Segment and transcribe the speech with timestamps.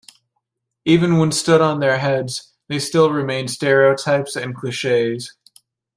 [0.83, 5.37] Even when stood on their heads, they still remain stereotypes and cliches.